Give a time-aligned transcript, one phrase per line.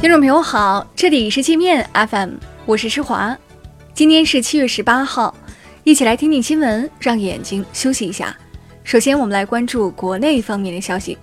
[0.00, 2.34] 听众朋友好，这里是界面 FM，
[2.66, 3.36] 我是施华。
[3.92, 5.34] 今天是七月十八号，
[5.82, 8.36] 一起来听听新闻，让眼睛休息一下。
[8.84, 11.18] 首先，我们来关注国内方面的消息。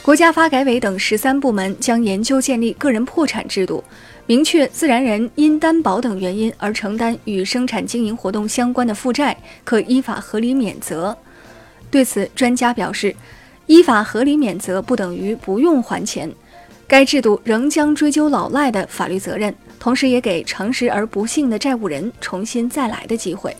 [0.00, 3.84] 国家发改委等十三部门将研究建立个人破产制度，
[4.24, 11.14] 明确自然人因担保等原因而承担与生产经营活动相关的负债，可依法合理免责。
[11.90, 13.14] 对此，专家表示。
[13.70, 16.28] 依法合理免责不等于不用还钱，
[16.88, 23.56] 该制度仍将追究老赖的法律责任，同时也给诚实而不幸的债务人重新再来的机会。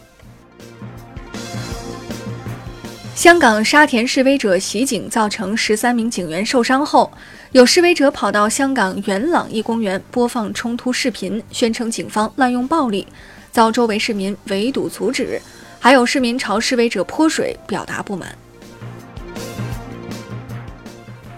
[3.15, 7.09] 香港沙田示威者袭警造成十三名警员受伤后，
[7.53, 13.07] 有示威者跑到香港元朗一公园播放冲突视频，宣称警方滥用暴力，
[13.53, 15.41] 遭周围市民围堵阻止，
[15.79, 18.37] 还有市民朝示威者泼水表达不满。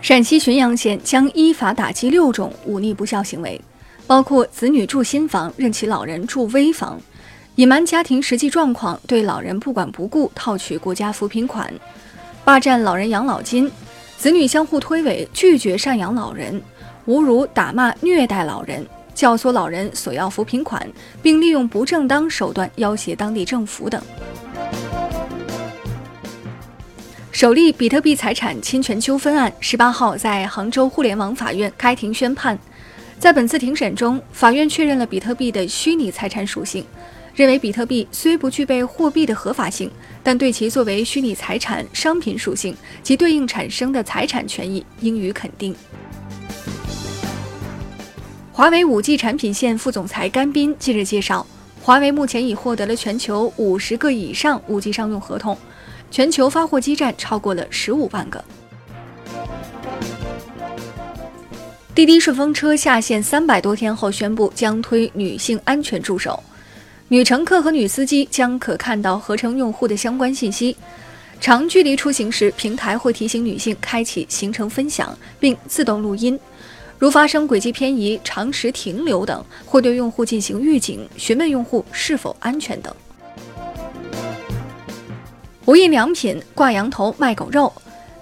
[0.02, 3.60] 陕西旬阳县将依法打击六种忤逆不孝行为，
[4.04, 7.00] 包括子女住新房任其老人住危房，
[7.54, 11.72] 隐瞒家庭实际状况对老人不管不顾套取国家扶贫款，
[12.44, 13.70] 霸占老人养老金，
[14.18, 16.60] 子女相互推诿拒绝赡养老人，
[17.06, 20.84] 侮辱打骂虐待老人，教唆老人索要扶贫款，
[21.22, 24.02] 并利用不正当手段要挟当地政府等。
[27.42, 32.56] 首例比特币财产侵权纠纷案十八号在杭州互联网法院开庭宣判。
[33.18, 36.86] 在本次庭审中，法院确认了比特币的虚拟财产属性，
[37.34, 39.90] 认为比特币虽不具备货币的合法性，
[40.22, 45.74] 但对其作为虚拟财产商品属性及对应产生的财产权益应予肯定。
[48.52, 51.44] 华为五 G 产品线副总裁甘斌近日介绍，
[51.82, 55.58] 华为目前已获得了全球五十个以上五 G 商用合同。
[56.12, 58.44] 全球发货基站超过了十五万个。
[61.94, 66.42] 滴滴顺风车下线三百多天后宣布将推女性安全助手，
[67.08, 70.76] 女乘客和女司机将可看到合成用户的相关信息。
[71.40, 76.38] 长距离出行时，平台会提醒女性开启行程分享，并自动录音。
[76.98, 82.94] 如发生轨迹偏移、长时停留等，会对用户进行预警，询问用户是否安全等。
[85.64, 87.72] 无印良品挂羊头卖狗肉，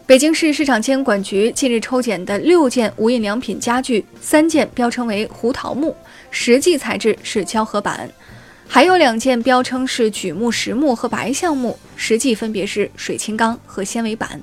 [0.05, 5.97] 北京市市场监管局近日抽检的六件无印良品家具，三件标称为胡桃木，
[6.31, 8.07] 实际材质是胶合板；
[8.69, 14.39] 还有两件标称是榉木、实木和白橡木，实际分别是水青钢和纤维板。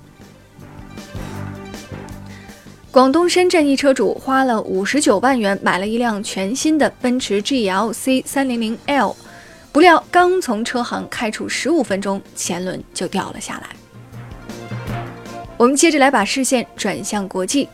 [2.90, 9.16] 广东深圳一车主花了五十九万元买了一辆全新的奔驰 GLC 300L。
[9.78, 13.70] 不料，刚从车行开出十五分钟，前轮就掉了下来。
[15.56, 17.70] 我们接着来把视线转向国际。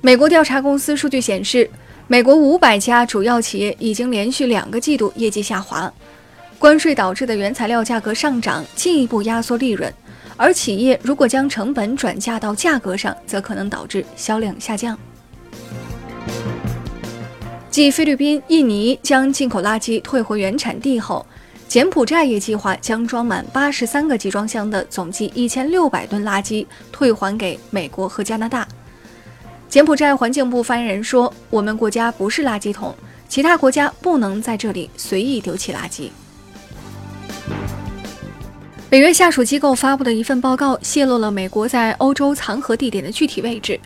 [0.00, 1.70] 美国调查公司数据显示，
[2.06, 5.92] 美国五百家主要企业已经连续两个季度业绩下滑，
[6.58, 9.92] 关税导致的原材料价格上涨进一步压缩利润，
[10.38, 14.98] 而企业如果将成本转嫁到价格上，则可能导致销量下降。
[17.70, 21.24] 继菲律宾、印尼将进口垃圾退回原产地后，
[21.68, 28.66] 柬埔寨也计划将装满八十三个集装箱的总计一千六百吨垃圾退还给美国和加拿大。
[29.68, 32.92] 柬埔寨环境部发言人说：“我们国家不是垃圾桶，
[33.28, 36.08] 其他国家不能在这里随意丢弃垃圾。”
[38.90, 43.78] 北约下属机构发布的一份报告泄露了美国在欧洲藏核地点的具体位置。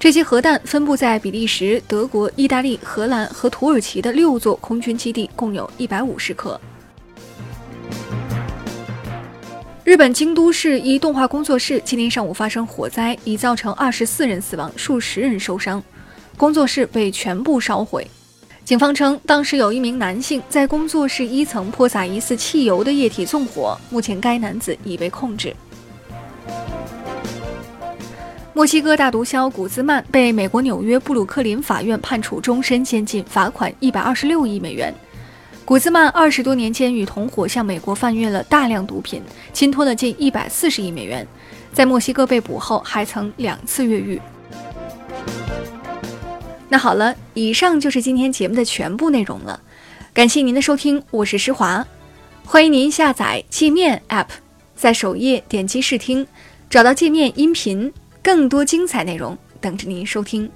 [0.00, 6.58] 这些核弹分布在比利时、德国、意大利、荷兰和土耳其的六座空军基地，共有一百五十颗。
[9.84, 15.82] 日本京都市一动画工作室今天上午发生火灾，已造成二十四人死亡，数十人受伤，
[16.38, 18.10] 工作室被全部烧毁。
[18.64, 25.54] 警方称，当时有一名男性在工作室一层泼洒疑似汽油的液体纵火，目前该男子已被控制。
[28.60, 34.92] 墨西哥大毒枭古兹曼被美国纽约布鲁克林法院判处终身监禁，罚款一百二十六亿美元。
[35.64, 39.22] 古兹曼二十多年间与同伙向美国贩运了大量毒品，
[39.54, 41.26] 侵吞了近一百四十亿美元。
[41.72, 44.20] 在墨西哥被捕后，还曾两次越狱。
[46.68, 49.58] 那好了，以上就是今天节目的全部内容了。
[50.12, 51.82] 感谢您的收听，我是施华。
[52.44, 54.26] 欢迎您下载界面 App，
[54.76, 56.26] 在首页点击试听，
[56.68, 57.90] 找到界面音频。
[58.22, 60.50] 更多精彩内容等着您收听。